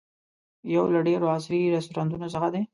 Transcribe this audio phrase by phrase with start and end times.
[0.75, 2.61] یو له ډېرو عصري رسټورانټونو څخه دی.